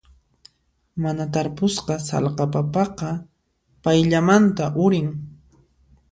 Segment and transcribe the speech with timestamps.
[1.03, 3.09] Mana tarpusqa sallqa papaqa
[3.83, 5.09] payllamanta urin.